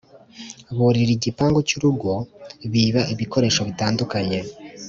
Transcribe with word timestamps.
burira 0.77 1.11
igipangu 1.17 1.59
cy’urugo 1.67 2.11
biba 2.71 3.01
ibikoresho 3.13 3.61
bitandukanye 3.67 4.39